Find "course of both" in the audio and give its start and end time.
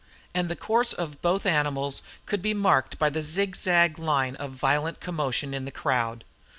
0.55-1.45